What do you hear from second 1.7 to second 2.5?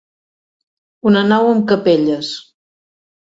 capelles.